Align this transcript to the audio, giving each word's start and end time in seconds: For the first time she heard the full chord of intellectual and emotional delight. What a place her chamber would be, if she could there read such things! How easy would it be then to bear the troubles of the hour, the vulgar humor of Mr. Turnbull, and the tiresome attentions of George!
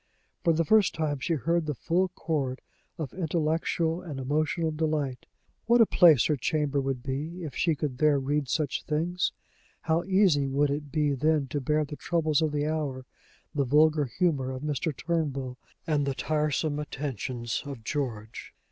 For 0.43 0.51
the 0.51 0.65
first 0.65 0.95
time 0.95 1.19
she 1.19 1.35
heard 1.35 1.67
the 1.67 1.75
full 1.75 2.07
chord 2.07 2.61
of 2.97 3.13
intellectual 3.13 4.01
and 4.01 4.19
emotional 4.19 4.71
delight. 4.71 5.27
What 5.67 5.79
a 5.79 5.85
place 5.85 6.25
her 6.25 6.35
chamber 6.37 6.81
would 6.81 7.03
be, 7.03 7.43
if 7.43 7.53
she 7.55 7.75
could 7.75 7.99
there 7.99 8.19
read 8.19 8.49
such 8.49 8.81
things! 8.81 9.31
How 9.81 10.03
easy 10.05 10.47
would 10.47 10.71
it 10.71 10.91
be 10.91 11.13
then 11.13 11.45
to 11.49 11.61
bear 11.61 11.85
the 11.85 11.97
troubles 11.97 12.41
of 12.41 12.51
the 12.51 12.65
hour, 12.65 13.05
the 13.53 13.63
vulgar 13.63 14.05
humor 14.05 14.49
of 14.49 14.63
Mr. 14.63 14.91
Turnbull, 14.91 15.59
and 15.85 16.07
the 16.07 16.15
tiresome 16.15 16.79
attentions 16.79 17.61
of 17.67 17.83
George! 17.83 18.55